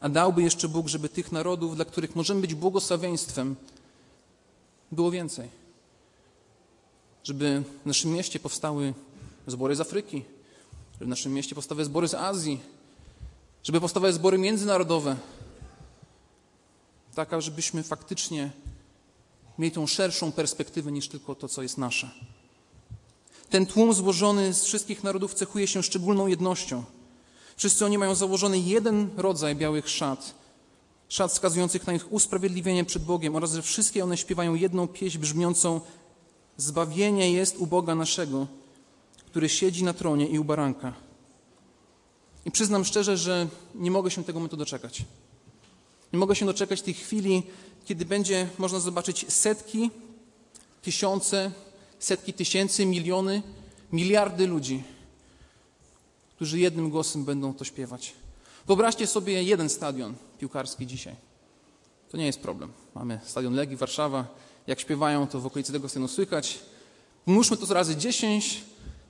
A 0.00 0.08
dałby 0.08 0.42
jeszcze 0.42 0.68
Bóg, 0.68 0.88
żeby 0.88 1.08
tych 1.08 1.32
narodów, 1.32 1.76
dla 1.76 1.84
których 1.84 2.16
możemy 2.16 2.40
być 2.40 2.54
błogosławieństwem, 2.54 3.56
było 4.92 5.10
więcej. 5.10 5.48
Żeby 7.24 7.62
w 7.84 7.86
naszym 7.86 8.10
mieście 8.10 8.40
powstały 8.40 8.94
zbory 9.46 9.76
z 9.76 9.80
Afryki, 9.80 10.24
żeby 10.92 11.04
w 11.04 11.08
naszym 11.08 11.32
mieście 11.32 11.54
powstały 11.54 11.84
zbory 11.84 12.08
z 12.08 12.14
Azji, 12.14 12.60
żeby 13.62 13.80
powstawały 13.80 14.12
zbory 14.12 14.38
międzynarodowe, 14.38 15.16
taka, 17.14 17.40
żebyśmy 17.40 17.82
faktycznie 17.82 18.50
mieli 19.58 19.72
tą 19.72 19.86
szerszą 19.86 20.32
perspektywę 20.32 20.92
niż 20.92 21.08
tylko 21.08 21.34
to, 21.34 21.48
co 21.48 21.62
jest 21.62 21.78
nasze. 21.78 22.10
Ten 23.50 23.66
tłum 23.66 23.94
złożony 23.94 24.54
z 24.54 24.64
wszystkich 24.64 25.04
narodów 25.04 25.34
cechuje 25.34 25.66
się 25.66 25.82
szczególną 25.82 26.26
jednością. 26.26 26.84
Wszyscy 27.56 27.84
oni 27.84 27.98
mają 27.98 28.14
założony 28.14 28.58
jeden 28.58 29.10
rodzaj 29.16 29.56
białych 29.56 29.88
szat, 29.88 30.34
szat 31.08 31.32
wskazujących 31.32 31.86
na 31.86 31.92
ich 31.92 32.12
usprawiedliwienie 32.12 32.84
przed 32.84 33.04
Bogiem 33.04 33.36
oraz 33.36 33.52
że 33.52 33.62
wszystkie 33.62 34.04
one 34.04 34.16
śpiewają 34.16 34.54
jedną 34.54 34.88
pieśń 34.88 35.18
brzmiącą 35.18 35.80
Zbawienie 36.58 37.32
jest 37.32 37.56
u 37.56 37.66
Boga 37.66 37.94
naszego, 37.94 38.46
który 39.26 39.48
siedzi 39.48 39.84
na 39.84 39.92
tronie 39.92 40.26
i 40.26 40.38
u 40.38 40.44
baranka. 40.44 40.92
I 42.44 42.50
przyznam 42.50 42.84
szczerze, 42.84 43.16
że 43.16 43.48
nie 43.74 43.90
mogę 43.90 44.10
się 44.10 44.24
tego 44.24 44.38
momentu 44.38 44.56
doczekać. 44.56 45.04
Nie 46.12 46.18
mogę 46.18 46.36
się 46.36 46.46
doczekać 46.46 46.82
tej 46.82 46.94
chwili, 46.94 47.42
kiedy 47.88 48.04
będzie 48.04 48.48
można 48.58 48.80
zobaczyć 48.80 49.32
setki, 49.32 49.90
tysiące, 50.82 51.52
setki 51.98 52.32
tysięcy, 52.32 52.86
miliony, 52.86 53.42
miliardy 53.92 54.46
ludzi, 54.46 54.82
którzy 56.36 56.58
jednym 56.58 56.90
głosem 56.90 57.24
będą 57.24 57.54
to 57.54 57.64
śpiewać. 57.64 58.12
Wyobraźcie 58.66 59.06
sobie 59.06 59.42
jeden 59.42 59.68
stadion 59.68 60.14
piłkarski 60.38 60.86
dzisiaj. 60.86 61.16
To 62.10 62.16
nie 62.16 62.26
jest 62.26 62.40
problem. 62.40 62.72
Mamy 62.94 63.20
stadion 63.24 63.54
Legii 63.54 63.76
Warszawa. 63.76 64.26
Jak 64.66 64.80
śpiewają, 64.80 65.26
to 65.26 65.40
w 65.40 65.46
okolicy 65.46 65.72
tego 65.72 65.88
stadionu 65.88 66.08
słychać. 66.08 66.58
Pomnóżmy 67.24 67.56
to 67.56 67.74
razy 67.74 67.96
10. 67.96 68.64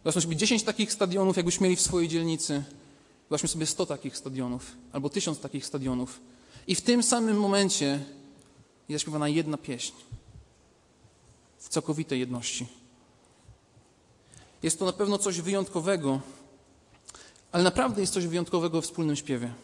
Zobaczmy 0.04 0.22
sobie 0.22 0.36
10 0.36 0.62
takich 0.62 0.92
stadionów, 0.92 1.36
jakbyśmy 1.36 1.64
mieli 1.64 1.76
w 1.76 1.80
swojej 1.80 2.08
dzielnicy. 2.08 2.62
Zobaczmy 3.28 3.48
sobie 3.48 3.66
100 3.66 3.86
takich 3.86 4.16
stadionów 4.16 4.72
albo 4.92 5.08
1000 5.10 5.40
takich 5.40 5.66
stadionów. 5.66 6.20
I 6.66 6.74
w 6.74 6.80
tym 6.80 7.02
samym 7.02 7.40
momencie 7.40 8.04
jest 8.88 9.02
zaśpiewana 9.02 9.28
jedna 9.28 9.56
pieśń 9.56 9.92
w 11.58 11.68
całkowitej 11.68 12.20
jedności. 12.20 12.66
Jest 14.62 14.78
to 14.78 14.84
na 14.84 14.92
pewno 14.92 15.18
coś 15.18 15.40
wyjątkowego, 15.40 16.20
ale 17.52 17.64
naprawdę 17.64 18.00
jest 18.00 18.12
coś 18.12 18.26
wyjątkowego 18.26 18.80
w 18.80 18.84
wspólnym 18.84 19.16
śpiewie. 19.16 19.54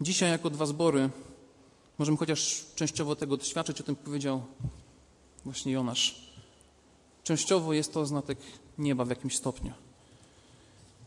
Dzisiaj, 0.00 0.30
jako 0.30 0.50
dwa 0.50 0.66
zbory, 0.66 1.10
możemy 1.98 2.18
chociaż 2.18 2.64
częściowo 2.74 3.16
tego 3.16 3.36
doświadczyć, 3.36 3.80
o 3.80 3.84
tym 3.84 3.96
powiedział 3.96 4.42
właśnie 5.44 5.72
Jonasz. 5.72 6.26
Częściowo 7.22 7.72
jest 7.72 7.92
to 7.92 8.06
znatek 8.06 8.38
nieba 8.78 9.04
w 9.04 9.08
jakimś 9.08 9.36
stopniu. 9.36 9.72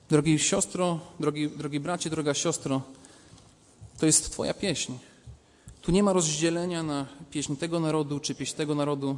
Drogi 0.10 0.40
siostro, 0.40 1.00
drogi, 1.20 1.50
drogi 1.50 1.80
bracie, 1.80 2.10
droga 2.10 2.34
siostro, 2.34 2.82
to 4.00 4.06
jest 4.06 4.32
Twoja 4.32 4.54
pieśń. 4.54 4.94
Tu 5.82 5.92
nie 5.92 6.04
ma 6.04 6.14
rozdzielenia 6.14 6.84
na 6.84 7.06
pieśń 7.32 7.56
tego 7.56 7.80
narodu 7.80 8.20
czy 8.20 8.36
pieśń 8.36 8.56
tego 8.56 8.76
narodu. 8.76 9.18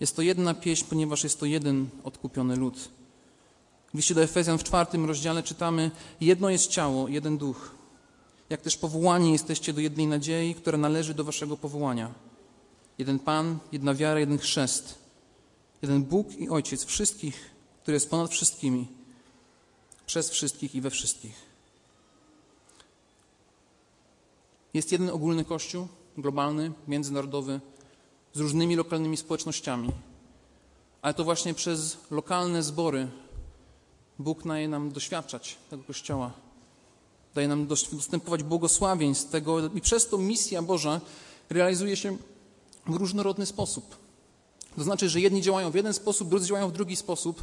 Jest 0.00 0.16
to 0.16 0.22
jedna 0.22 0.54
pieśń, 0.54 0.84
ponieważ 0.88 1.24
jest 1.24 1.40
to 1.40 1.46
jeden 1.46 1.88
odkupiony 2.04 2.56
lud. 2.56 2.88
W 3.94 3.96
liście 3.96 4.14
do 4.14 4.22
Efezjan 4.22 4.58
w 4.58 4.64
czwartym 4.64 5.04
rozdziale 5.04 5.42
czytamy: 5.42 5.90
Jedno 6.20 6.50
jest 6.50 6.70
ciało, 6.70 7.08
jeden 7.08 7.38
duch. 7.38 7.74
Jak 8.50 8.60
też 8.60 8.76
powołani 8.76 9.32
jesteście 9.32 9.72
do 9.72 9.80
jednej 9.80 10.06
nadziei, 10.06 10.54
która 10.54 10.78
należy 10.78 11.14
do 11.14 11.24
waszego 11.24 11.56
powołania. 11.56 12.10
Jeden 12.98 13.18
Pan, 13.18 13.58
jedna 13.72 13.94
wiara, 13.94 14.20
jeden 14.20 14.38
chrzest. 14.38 14.98
Jeden 15.82 16.02
Bóg 16.02 16.38
i 16.38 16.48
Ojciec 16.48 16.84
wszystkich, 16.84 17.50
który 17.82 17.94
jest 17.94 18.10
ponad 18.10 18.30
wszystkimi, 18.30 18.86
przez 20.06 20.30
wszystkich 20.30 20.74
i 20.74 20.80
we 20.80 20.90
wszystkich. 20.90 21.51
Jest 24.74 24.92
jeden 24.92 25.10
ogólny 25.10 25.44
Kościół, 25.44 25.88
globalny, 26.18 26.72
międzynarodowy, 26.88 27.60
z 28.32 28.40
różnymi 28.40 28.76
lokalnymi 28.76 29.16
społecznościami. 29.16 29.90
Ale 31.02 31.14
to 31.14 31.24
właśnie 31.24 31.54
przez 31.54 31.96
lokalne 32.10 32.62
zbory 32.62 33.08
Bóg 34.18 34.42
daje 34.42 34.68
nam 34.68 34.92
doświadczać 34.92 35.56
tego 35.70 35.82
Kościoła. 35.82 36.32
Daje 37.34 37.48
nam 37.48 37.66
dostępować 37.92 38.42
błogosławień 38.42 39.14
z 39.14 39.26
tego 39.26 39.68
i 39.68 39.80
przez 39.80 40.08
to 40.08 40.18
misja 40.18 40.62
Boża 40.62 41.00
realizuje 41.50 41.96
się 41.96 42.16
w 42.86 42.94
różnorodny 42.94 43.46
sposób. 43.46 43.96
To 44.76 44.82
znaczy, 44.84 45.08
że 45.08 45.20
jedni 45.20 45.42
działają 45.42 45.70
w 45.70 45.74
jeden 45.74 45.94
sposób, 45.94 46.28
drudzy 46.28 46.46
działają 46.46 46.68
w 46.68 46.72
drugi 46.72 46.96
sposób, 46.96 47.42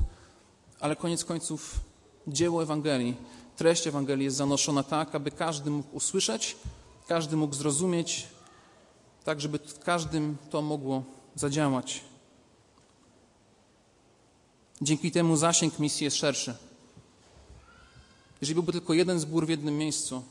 ale 0.79 0.95
koniec 0.95 1.25
końców 1.25 1.79
dzieło 2.27 2.63
Ewangelii, 2.63 3.15
treść 3.57 3.87
Ewangelii 3.87 4.25
jest 4.25 4.37
zanoszona 4.37 4.83
tak, 4.83 5.15
aby 5.15 5.31
każdy 5.31 5.69
mógł 5.69 5.95
usłyszeć, 5.95 6.57
każdy 7.09 7.37
mógł 7.37 7.55
zrozumieć, 7.55 8.27
tak 9.23 9.41
żeby 9.41 9.59
w 9.59 9.79
każdym 9.79 10.37
to 10.49 10.61
mogło 10.61 11.03
zadziałać. 11.35 12.01
Dzięki 14.81 15.11
temu 15.11 15.35
zasięg 15.35 15.79
misji 15.79 16.03
jest 16.03 16.17
szerszy. 16.17 16.55
Jeżeli 18.41 18.55
byłby 18.55 18.71
tylko 18.71 18.93
jeden 18.93 19.19
zbór 19.19 19.45
w 19.45 19.49
jednym 19.49 19.77
miejscu, 19.77 20.23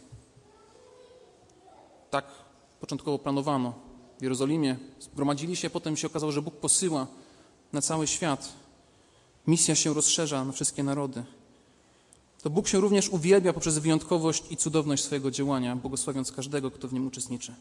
tak 2.10 2.24
początkowo 2.80 3.18
planowano 3.18 3.74
w 4.18 4.22
Jerozolimie, 4.22 4.76
zgromadzili 5.00 5.56
się, 5.56 5.70
potem 5.70 5.96
się 5.96 6.06
okazało, 6.06 6.32
że 6.32 6.42
Bóg 6.42 6.56
posyła 6.56 7.06
na 7.72 7.80
cały 7.82 8.06
świat. 8.06 8.52
Misja 9.46 9.74
się 9.74 9.94
rozszerza 9.94 10.44
na 10.44 10.52
wszystkie 10.52 10.82
narody. 10.82 11.24
To 12.42 12.50
Bóg 12.50 12.68
się 12.68 12.80
również 12.80 13.08
uwielbia 13.08 13.52
poprzez 13.52 13.78
wyjątkowość 13.78 14.44
i 14.50 14.56
cudowność 14.56 15.04
swojego 15.04 15.30
działania, 15.30 15.76
błogosławiąc 15.76 16.32
każdego, 16.32 16.70
kto 16.70 16.88
w 16.88 16.92
nim 16.92 17.06
uczestniczy. 17.06 17.54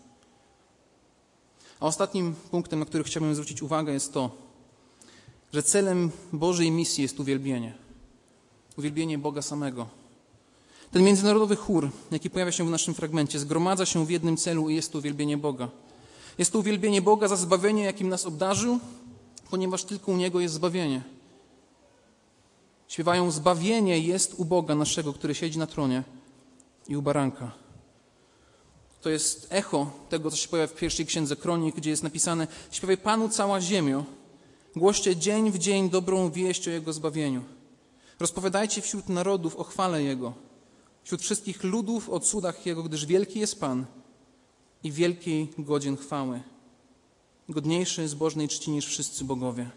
A 1.79 1.85
ostatnim 1.85 2.35
punktem, 2.51 2.79
na 2.79 2.85
który 2.85 3.03
chciałbym 3.03 3.35
zwrócić 3.35 3.61
uwagę, 3.61 3.93
jest 3.93 4.13
to, 4.13 4.29
że 5.53 5.63
celem 5.63 6.11
Bożej 6.33 6.71
misji 6.71 7.01
jest 7.01 7.19
uwielbienie. 7.19 7.73
Uwielbienie 8.77 9.17
Boga 9.17 9.41
samego. 9.41 9.87
Ten 10.91 11.03
międzynarodowy 11.03 11.55
chór, 11.55 11.89
jaki 12.11 12.29
pojawia 12.29 12.51
się 12.51 12.67
w 12.67 12.69
naszym 12.69 12.93
fragmencie, 12.93 13.39
zgromadza 13.39 13.85
się 13.85 14.05
w 14.05 14.09
jednym 14.09 14.37
celu 14.37 14.69
i 14.69 14.75
jest 14.75 14.91
to 14.91 14.97
uwielbienie 14.97 15.37
Boga. 15.37 15.69
Jest 16.37 16.51
to 16.51 16.59
uwielbienie 16.59 17.01
Boga 17.01 17.27
za 17.27 17.35
zbawienie, 17.35 17.83
jakim 17.83 18.09
nas 18.09 18.25
obdarzył, 18.25 18.79
ponieważ 19.49 19.83
tylko 19.83 20.11
u 20.11 20.17
Niego 20.17 20.39
jest 20.39 20.53
zbawienie. 20.53 21.16
Śpiewają: 22.87 23.31
Zbawienie 23.31 23.99
jest 23.99 24.33
u 24.37 24.45
Boga 24.45 24.75
naszego, 24.75 25.13
który 25.13 25.35
siedzi 25.35 25.59
na 25.59 25.67
tronie 25.67 26.03
i 26.87 26.97
u 26.97 27.01
baranka. 27.01 27.51
To 29.01 29.09
jest 29.09 29.47
echo 29.49 29.91
tego, 30.09 30.31
co 30.31 30.37
się 30.37 30.47
pojawia 30.47 30.73
w 30.73 30.75
pierwszej 30.75 31.05
księdze 31.05 31.35
kronik, 31.35 31.75
gdzie 31.75 31.89
jest 31.89 32.03
napisane: 32.03 32.47
Śpiewaj 32.71 32.97
Panu 32.97 33.29
cała 33.29 33.61
ziemio, 33.61 34.05
głoście 34.75 35.15
dzień 35.15 35.51
w 35.51 35.57
dzień 35.57 35.89
dobrą 35.89 36.31
wieść 36.31 36.67
o 36.67 36.71
Jego 36.71 36.93
zbawieniu. 36.93 37.43
Rozpowiadajcie 38.19 38.81
wśród 38.81 39.09
narodów 39.09 39.55
o 39.55 39.63
chwale 39.63 40.03
Jego, 40.03 40.33
wśród 41.03 41.21
wszystkich 41.21 41.63
ludów 41.63 42.09
o 42.09 42.19
cudach 42.19 42.65
Jego, 42.65 42.83
gdyż 42.83 43.05
wielki 43.05 43.39
jest 43.39 43.59
Pan 43.59 43.85
i 44.83 44.91
wielkiej 44.91 45.53
godzin 45.57 45.97
chwały. 45.97 46.41
Godniejszy 47.49 48.07
zbożnej 48.07 48.47
czci 48.47 48.71
niż 48.71 48.85
wszyscy 48.85 49.25
bogowie. 49.25 49.69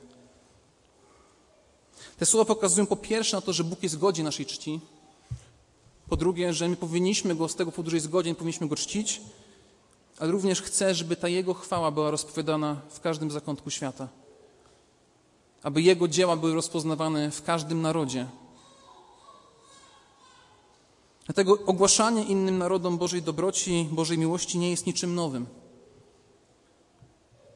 Te 2.20 2.26
słowa 2.26 2.44
pokazują 2.44 2.86
po 2.86 2.96
pierwsze 2.96 3.36
na 3.36 3.40
to, 3.40 3.52
że 3.52 3.64
Bóg 3.64 3.82
jest 3.82 3.98
godzien 3.98 4.24
naszej 4.24 4.46
czci, 4.46 4.80
po 6.08 6.16
drugie, 6.16 6.52
że 6.52 6.68
my 6.68 6.76
powinniśmy 6.76 7.34
Go 7.34 7.48
z 7.48 7.54
tego 7.54 7.70
powodu, 7.70 7.90
że 7.90 7.96
jest 7.96 8.08
godzien, 8.08 8.34
powinniśmy 8.34 8.68
Go 8.68 8.76
czcić, 8.76 9.20
ale 10.18 10.32
również 10.32 10.62
chce, 10.62 10.94
żeby 10.94 11.16
ta 11.16 11.28
Jego 11.28 11.54
chwała 11.54 11.90
była 11.90 12.10
rozpowiadana 12.10 12.80
w 12.90 13.00
każdym 13.00 13.30
zakątku 13.30 13.70
świata. 13.70 14.08
Aby 15.62 15.82
Jego 15.82 16.08
dzieła 16.08 16.36
były 16.36 16.54
rozpoznawane 16.54 17.30
w 17.30 17.42
każdym 17.42 17.82
narodzie. 17.82 18.26
Dlatego 21.26 21.58
ogłaszanie 21.66 22.24
innym 22.24 22.58
narodom 22.58 22.98
Bożej 22.98 23.22
dobroci, 23.22 23.88
Bożej 23.90 24.18
miłości 24.18 24.58
nie 24.58 24.70
jest 24.70 24.86
niczym 24.86 25.14
nowym. 25.14 25.46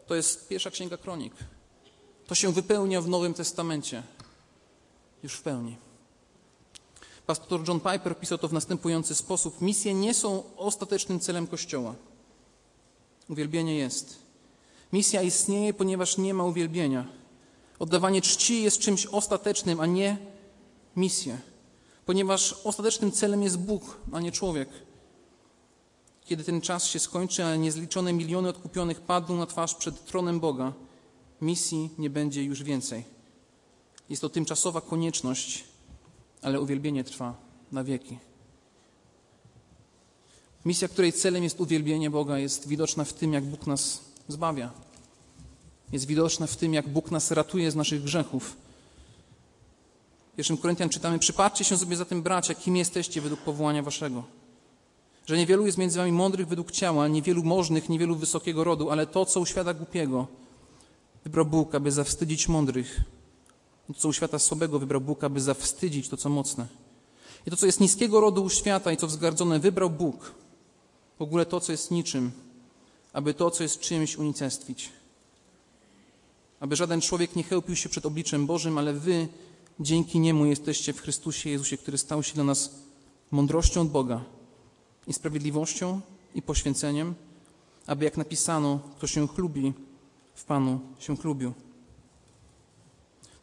To 0.06 0.14
jest 0.14 0.48
pierwsza 0.48 0.70
księga 0.70 0.96
kronik. 0.96 1.34
To 2.26 2.34
się 2.34 2.52
wypełnia 2.52 3.00
w 3.00 3.08
Nowym 3.08 3.34
Testamencie. 3.34 4.02
Już 5.24 5.34
w 5.34 5.42
pełni. 5.42 5.76
Pastor 7.26 7.68
John 7.68 7.80
Piper 7.80 8.18
pisał 8.18 8.38
to 8.38 8.48
w 8.48 8.52
następujący 8.52 9.14
sposób: 9.14 9.60
Misje 9.60 9.94
nie 9.94 10.14
są 10.14 10.42
ostatecznym 10.56 11.20
celem 11.20 11.46
Kościoła. 11.46 11.94
Uwielbienie 13.28 13.76
jest. 13.76 14.18
Misja 14.92 15.22
istnieje, 15.22 15.74
ponieważ 15.74 16.18
nie 16.18 16.34
ma 16.34 16.44
uwielbienia. 16.44 17.06
Oddawanie 17.78 18.22
czci 18.22 18.62
jest 18.62 18.78
czymś 18.78 19.06
ostatecznym, 19.06 19.80
a 19.80 19.86
nie 19.86 20.16
misję, 20.96 21.38
ponieważ 22.06 22.52
ostatecznym 22.64 23.12
celem 23.12 23.42
jest 23.42 23.58
Bóg, 23.58 23.96
a 24.12 24.20
nie 24.20 24.32
człowiek. 24.32 24.68
Kiedy 26.24 26.44
ten 26.44 26.60
czas 26.60 26.84
się 26.84 26.98
skończy, 26.98 27.44
a 27.44 27.56
niezliczone 27.56 28.12
miliony 28.12 28.48
odkupionych 28.48 29.00
padną 29.00 29.36
na 29.36 29.46
twarz 29.46 29.74
przed 29.74 30.04
tronem 30.04 30.40
Boga, 30.40 30.72
misji 31.40 31.90
nie 31.98 32.10
będzie 32.10 32.44
już 32.44 32.62
więcej. 32.62 33.13
Jest 34.08 34.22
to 34.22 34.28
tymczasowa 34.28 34.80
konieczność, 34.80 35.64
ale 36.42 36.60
uwielbienie 36.60 37.04
trwa 37.04 37.34
na 37.72 37.84
wieki. 37.84 38.18
Misja, 40.64 40.88
której 40.88 41.12
celem 41.12 41.44
jest 41.44 41.60
uwielbienie 41.60 42.10
Boga, 42.10 42.38
jest 42.38 42.68
widoczna 42.68 43.04
w 43.04 43.12
tym, 43.12 43.32
jak 43.32 43.44
Bóg 43.44 43.66
nas 43.66 44.00
zbawia. 44.28 44.70
Jest 45.92 46.06
widoczna 46.06 46.46
w 46.46 46.56
tym, 46.56 46.74
jak 46.74 46.88
Bóg 46.88 47.10
nas 47.10 47.30
ratuje 47.30 47.70
z 47.70 47.76
naszych 47.76 48.02
grzechów. 48.02 48.56
W 50.32 50.36
pierwszym 50.36 50.56
Koryntian 50.56 50.88
czytamy: 50.88 51.18
Przypatrzcie 51.18 51.64
się 51.64 51.78
sobie 51.78 51.96
zatem, 51.96 52.22
bracia, 52.22 52.54
kim 52.54 52.76
jesteście 52.76 53.20
według 53.20 53.40
powołania 53.40 53.82
waszego. 53.82 54.24
Że 55.26 55.36
niewielu 55.36 55.66
jest 55.66 55.78
między 55.78 55.98
wami 55.98 56.12
mądrych 56.12 56.48
według 56.48 56.70
ciała, 56.70 57.08
niewielu 57.08 57.42
możnych, 57.42 57.88
niewielu 57.88 58.16
wysokiego 58.16 58.64
rodu, 58.64 58.90
ale 58.90 59.06
to, 59.06 59.26
co 59.26 59.40
u 59.40 59.46
świata 59.46 59.74
głupiego, 59.74 60.26
wybrał 61.24 61.46
Bóg, 61.46 61.74
aby 61.74 61.92
zawstydzić 61.92 62.48
mądrych 62.48 63.00
co 63.96 64.08
u 64.08 64.12
świata 64.12 64.38
słabego 64.38 64.78
wybrał 64.78 65.00
Bóg, 65.00 65.24
aby 65.24 65.40
zawstydzić 65.40 66.08
to, 66.08 66.16
co 66.16 66.28
mocne. 66.28 66.66
I 67.46 67.50
to, 67.50 67.56
co 67.56 67.66
jest 67.66 67.80
niskiego 67.80 68.20
rodu 68.20 68.44
u 68.44 68.50
świata 68.50 68.92
i 68.92 68.96
co 68.96 69.06
wzgardzone, 69.06 69.60
wybrał 69.60 69.90
Bóg. 69.90 70.34
W 71.18 71.22
ogóle 71.22 71.46
to, 71.46 71.60
co 71.60 71.72
jest 71.72 71.90
niczym, 71.90 72.32
aby 73.12 73.34
to, 73.34 73.50
co 73.50 73.62
jest 73.62 73.80
czymś, 73.80 74.16
unicestwić. 74.16 74.92
Aby 76.60 76.76
żaden 76.76 77.00
człowiek 77.00 77.36
nie 77.36 77.42
chełpił 77.42 77.76
się 77.76 77.88
przed 77.88 78.06
obliczem 78.06 78.46
Bożym, 78.46 78.78
ale 78.78 78.92
wy 78.92 79.28
dzięki 79.80 80.20
Niemu 80.20 80.46
jesteście 80.46 80.92
w 80.92 81.00
Chrystusie 81.00 81.50
Jezusie, 81.50 81.76
który 81.76 81.98
stał 81.98 82.22
się 82.22 82.34
dla 82.34 82.44
nas 82.44 82.70
mądrością 83.30 83.80
od 83.80 83.88
Boga 83.88 84.20
i 85.06 85.12
sprawiedliwością 85.12 86.00
i 86.34 86.42
poświęceniem, 86.42 87.14
aby 87.86 88.04
jak 88.04 88.16
napisano, 88.16 88.80
kto 88.96 89.06
się 89.06 89.28
chlubi, 89.28 89.72
w 90.34 90.44
Panu 90.44 90.80
się 90.98 91.16
chlubił 91.16 91.52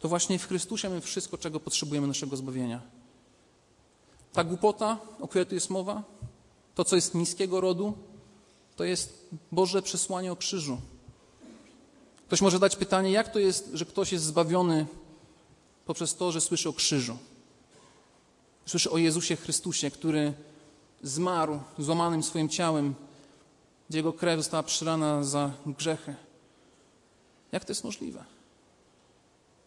to 0.02 0.10
właśnie 0.10 0.40
w 0.40 0.48
Chrystusie 0.48 0.90
mamy 0.90 1.02
wszystko, 1.02 1.38
czego 1.38 1.60
potrzebujemy 1.60 2.08
naszego 2.08 2.38
zbawienia. 2.38 2.82
Ta 4.34 4.44
głupota, 4.44 4.98
o 5.20 5.28
której 5.28 5.46
tu 5.46 5.56
jest 5.56 5.70
mowa, 5.70 6.04
to, 6.76 6.86
co 6.86 6.96
jest 6.96 7.16
niskiego 7.16 7.62
rodu, 7.62 7.94
to 8.76 8.84
jest 8.84 9.28
Boże 9.52 9.82
przesłanie 9.82 10.32
o 10.32 10.36
krzyżu. 10.36 10.78
Ktoś 12.28 12.42
może 12.42 12.60
dać 12.60 12.76
pytanie, 12.76 13.12
jak 13.12 13.32
to 13.32 13.40
jest, 13.40 13.70
że 13.74 13.86
ktoś 13.86 14.12
jest 14.12 14.26
zbawiony 14.26 14.86
poprzez 15.86 16.16
to, 16.16 16.32
że 16.32 16.42
słyszy 16.42 16.70
o 16.70 16.74
krzyżu. 16.74 17.18
Słyszy 18.66 18.92
o 18.92 18.98
Jezusie 18.98 19.36
Chrystusie, 19.36 19.92
który 19.92 20.34
zmarł 21.04 21.60
złamanym 21.80 22.24
swoim 22.24 22.50
ciałem, 22.50 22.96
gdzie 23.90 24.00
jego 24.00 24.14
krew 24.14 24.40
została 24.40 24.64
przylana 24.64 25.24
za 25.24 25.52
grzechy. 25.66 26.16
Jak 27.52 27.66
to 27.66 27.72
jest 27.72 27.84
możliwe? 27.84 28.41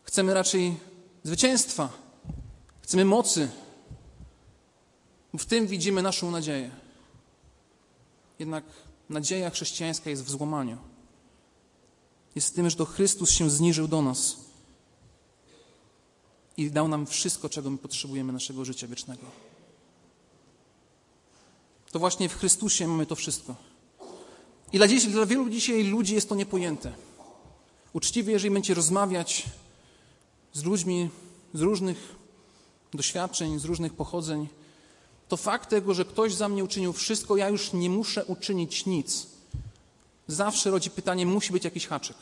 Chcemy 0.04 0.34
raczej 0.34 0.76
zwycięstwa. 1.22 1.88
Chcemy 2.82 3.04
mocy. 3.04 3.48
W 5.38 5.44
tym 5.44 5.66
widzimy 5.66 6.02
naszą 6.02 6.30
nadzieję. 6.30 6.70
Jednak 8.38 8.64
nadzieja 9.10 9.50
chrześcijańska 9.50 10.10
jest 10.10 10.24
w 10.24 10.30
złamaniu. 10.30 10.78
Jest 12.34 12.48
w 12.48 12.52
tym, 12.52 12.70
że 12.70 12.76
to 12.76 12.84
Chrystus 12.84 13.30
się 13.30 13.50
zniżył 13.50 13.88
do 13.88 14.02
nas 14.02 14.36
i 16.56 16.70
dał 16.70 16.88
nam 16.88 17.06
wszystko, 17.06 17.48
czego 17.48 17.70
my 17.70 17.78
potrzebujemy 17.78 18.32
naszego 18.32 18.64
życia 18.64 18.86
wiecznego. 18.86 19.26
To 21.90 21.98
właśnie 21.98 22.28
w 22.28 22.36
Chrystusie 22.38 22.88
mamy 22.88 23.06
to 23.06 23.16
wszystko. 23.16 23.54
I 24.72 24.76
dla, 24.76 24.88
dziś, 24.88 25.06
dla 25.06 25.26
wielu 25.26 25.50
dzisiaj 25.50 25.84
ludzi 25.84 26.14
jest 26.14 26.28
to 26.28 26.34
niepojęte. 26.34 26.92
Uczciwie, 27.92 28.32
jeżeli 28.32 28.54
będziecie 28.54 28.74
rozmawiać 28.74 29.44
z 30.54 30.64
ludźmi 30.64 31.10
z 31.54 31.60
różnych 31.60 32.14
doświadczeń, 32.94 33.58
z 33.58 33.64
różnych 33.64 33.94
pochodzeń, 33.94 34.48
to 35.28 35.36
fakt 35.36 35.70
tego, 35.70 35.94
że 35.94 36.04
ktoś 36.04 36.34
za 36.34 36.48
mnie 36.48 36.64
uczynił 36.64 36.92
wszystko, 36.92 37.36
ja 37.36 37.48
już 37.48 37.72
nie 37.72 37.90
muszę 37.90 38.24
uczynić 38.24 38.86
nic. 38.86 39.26
Zawsze 40.26 40.70
rodzi 40.70 40.90
pytanie, 40.90 41.26
musi 41.26 41.52
być 41.52 41.64
jakiś 41.64 41.86
haczyk. 41.86 42.16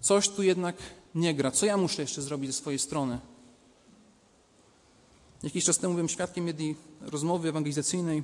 Coś 0.00 0.28
tu 0.28 0.42
jednak 0.42 0.76
nie 1.14 1.34
gra. 1.34 1.50
Co 1.50 1.66
ja 1.66 1.76
muszę 1.76 2.02
jeszcze 2.02 2.22
zrobić 2.22 2.50
ze 2.50 2.58
swojej 2.58 2.78
strony? 2.78 3.18
Jakiś 5.42 5.64
czas 5.64 5.78
temu 5.78 5.94
byłem 5.94 6.08
świadkiem 6.08 6.46
jednej 6.46 6.76
rozmowy 7.00 7.48
ewangelizacyjnej 7.48 8.22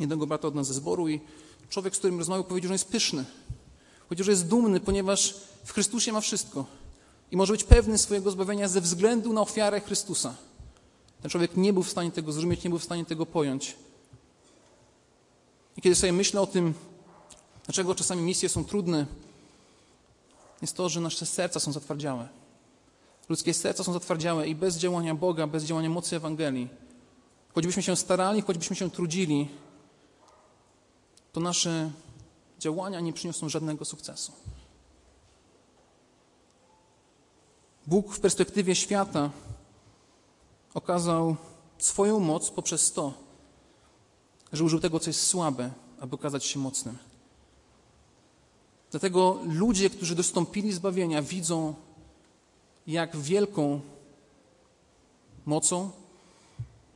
jednego 0.00 0.26
brata 0.26 0.48
od 0.48 0.54
nas 0.54 0.66
ze 0.66 0.74
zboru 0.74 1.08
i 1.08 1.20
człowiek, 1.68 1.96
z 1.96 1.98
którym 1.98 2.18
rozmawiał, 2.18 2.44
powiedział, 2.44 2.68
że 2.68 2.74
jest 2.74 2.88
pyszny. 2.88 3.24
Powiedział, 4.08 4.24
że 4.24 4.30
jest 4.30 4.48
dumny, 4.48 4.80
ponieważ 4.80 5.34
w 5.64 5.72
Chrystusie 5.72 6.12
ma 6.12 6.20
wszystko 6.20 6.79
i 7.30 7.36
może 7.36 7.52
być 7.52 7.64
pewny 7.64 7.98
swojego 7.98 8.30
zbawienia 8.30 8.68
ze 8.68 8.80
względu 8.80 9.32
na 9.32 9.40
ofiarę 9.40 9.80
Chrystusa. 9.80 10.34
Ten 11.22 11.30
człowiek 11.30 11.56
nie 11.56 11.72
był 11.72 11.82
w 11.82 11.90
stanie 11.90 12.10
tego 12.10 12.32
zrozumieć, 12.32 12.64
nie 12.64 12.70
był 12.70 12.78
w 12.78 12.84
stanie 12.84 13.04
tego 13.04 13.26
pojąć. 13.26 13.76
I 15.76 15.82
kiedy 15.82 15.96
sobie 15.96 16.12
myślę 16.12 16.40
o 16.40 16.46
tym, 16.46 16.74
dlaczego 17.64 17.94
czasami 17.94 18.22
misje 18.22 18.48
są 18.48 18.64
trudne, 18.64 19.06
jest 20.62 20.76
to, 20.76 20.88
że 20.88 21.00
nasze 21.00 21.26
serca 21.26 21.60
są 21.60 21.72
zatwardziałe. 21.72 22.28
Ludzkie 23.28 23.54
serca 23.54 23.84
są 23.84 23.92
zatwardziałe 23.92 24.48
i 24.48 24.54
bez 24.54 24.76
działania 24.76 25.14
Boga, 25.14 25.46
bez 25.46 25.64
działania 25.64 25.90
mocy 25.90 26.16
Ewangelii, 26.16 26.68
choćbyśmy 27.54 27.82
się 27.82 27.96
starali, 27.96 28.42
choćbyśmy 28.42 28.76
się 28.76 28.90
trudzili, 28.90 29.48
to 31.32 31.40
nasze 31.40 31.90
działania 32.58 33.00
nie 33.00 33.12
przyniosą 33.12 33.48
żadnego 33.48 33.84
sukcesu. 33.84 34.32
Bóg 37.90 38.14
w 38.14 38.20
perspektywie 38.20 38.74
świata 38.74 39.30
okazał 40.74 41.36
swoją 41.78 42.20
moc 42.20 42.50
poprzez 42.50 42.92
to, 42.92 43.12
że 44.52 44.64
użył 44.64 44.80
tego, 44.80 45.00
co 45.00 45.10
jest 45.10 45.26
słabe, 45.26 45.70
aby 46.00 46.14
okazać 46.14 46.44
się 46.44 46.58
mocnym. 46.58 46.98
Dlatego 48.90 49.38
ludzie, 49.44 49.90
którzy 49.90 50.14
dostąpili 50.14 50.72
zbawienia, 50.72 51.22
widzą, 51.22 51.74
jak 52.86 53.16
wielką 53.16 53.80
mocą, 55.46 55.90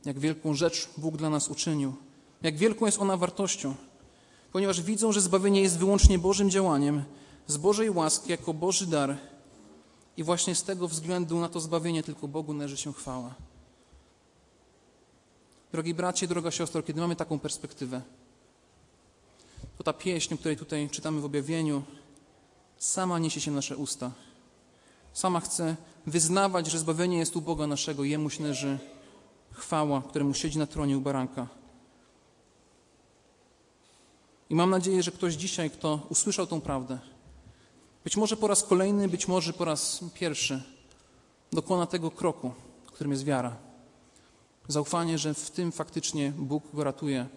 jak 0.05 0.19
wielką 0.19 0.53
rzecz 0.53 0.89
Bóg 0.97 1.17
dla 1.17 1.29
nas 1.29 1.49
uczynił, 1.49 1.93
jak 2.41 2.57
wielką 2.57 2.85
jest 2.85 2.99
ona 2.99 3.17
wartością. 3.17 3.75
ponieważ 4.51 4.81
widzą, 4.81 5.11
że 5.11 5.21
zbawienie 5.21 5.61
jest 5.61 5.77
wyłącznie 5.77 6.19
Bożym 6.19 6.49
działaniem, 6.49 7.03
z 7.47 7.57
Bożej 7.57 7.89
łaski, 7.89 8.31
jako 8.31 8.53
Boży 8.53 8.87
dar. 8.87 9.17
I 10.17 10.23
właśnie 10.23 10.55
z 10.55 10.63
tego 10.63 10.87
względu 10.87 11.39
na 11.39 11.49
to 11.49 11.59
zbawienie 11.59 12.03
tylko 12.03 12.27
Bogu 12.27 12.53
należy 12.53 12.77
się 12.77 12.93
chwała. 12.93 13.35
Drogi 15.71 15.93
bracie, 15.93 16.27
droga 16.27 16.51
siostro, 16.51 16.83
kiedy 16.83 17.01
mamy 17.01 17.15
taką 17.15 17.39
perspektywę, 17.39 18.01
to 19.77 19.83
ta 19.83 19.93
pieśń, 19.93 20.37
której 20.37 20.57
tutaj 20.57 20.89
czytamy 20.89 21.21
w 21.21 21.25
objawieniu, 21.25 21.83
sama 22.77 23.19
niesie 23.19 23.41
się 23.41 23.51
nasze 23.51 23.77
usta. 23.77 24.11
Sama 25.13 25.39
chce 25.39 25.75
wyznawać, 26.07 26.67
że 26.67 26.79
zbawienie 26.79 27.17
jest 27.17 27.35
u 27.35 27.41
Boga 27.41 27.67
naszego, 27.67 28.03
Jemu 28.03 28.29
się 28.29 28.41
należy 28.41 28.79
chwała, 29.51 30.01
któremu 30.01 30.33
siedzi 30.33 30.59
na 30.59 30.67
tronie 30.67 30.97
u 30.97 31.01
baranka. 31.01 31.47
I 34.49 34.55
mam 34.55 34.69
nadzieję, 34.69 35.03
że 35.03 35.11
ktoś 35.11 35.33
dzisiaj, 35.33 35.69
kto 35.69 35.99
usłyszał 36.09 36.47
tą 36.47 36.61
prawdę, 36.61 36.99
być 38.05 38.17
może 38.17 38.37
po 38.37 38.47
raz 38.47 38.63
kolejny, 38.63 39.07
być 39.07 39.27
może 39.27 39.53
po 39.53 39.65
raz 39.65 39.99
pierwszy, 40.13 40.63
dokona 41.51 41.85
tego 41.85 42.11
kroku, 42.11 42.51
którym 42.85 43.11
jest 43.11 43.23
wiara. 43.23 43.55
Zaufanie, 44.67 45.17
że 45.17 45.33
w 45.33 45.51
tym 45.51 45.71
faktycznie 45.71 46.33
Bóg 46.37 46.63
go 46.73 46.83
ratuje, 46.83 47.27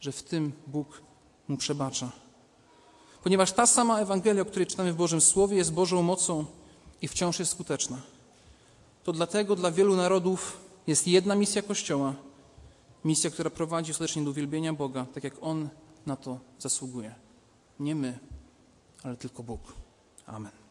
że 0.00 0.12
w 0.12 0.22
tym 0.22 0.52
Bóg 0.66 1.02
mu 1.48 1.56
przebacza. 1.56 2.12
Ponieważ 3.22 3.52
ta 3.52 3.66
sama 3.66 4.00
Ewangelia, 4.00 4.42
o 4.42 4.44
której 4.44 4.66
czytamy 4.66 4.92
w 4.92 4.96
Bożym 4.96 5.20
Słowie, 5.20 5.56
jest 5.56 5.72
Bożą 5.72 6.02
mocą 6.02 6.44
i 7.02 7.08
wciąż 7.08 7.38
jest 7.38 7.52
skuteczna. 7.52 8.00
To 9.04 9.12
dlatego 9.12 9.56
dla 9.56 9.70
wielu 9.70 9.96
narodów 9.96 10.60
jest 10.86 11.08
jedna 11.08 11.34
misja 11.34 11.62
Kościoła, 11.62 12.14
misja, 13.04 13.30
która 13.30 13.50
prowadzi 13.50 13.92
ostatecznie 13.92 14.24
do 14.24 14.30
uwielbienia 14.30 14.72
Boga, 14.72 15.06
tak 15.14 15.24
jak 15.24 15.34
On 15.40 15.68
na 16.06 16.16
to 16.16 16.38
zasługuje. 16.58 17.14
Nie 17.80 17.94
my, 17.94 18.18
ale 19.04 19.16
tylko 19.16 19.42
Bóg. 19.42 19.60
Amen. 20.26 20.63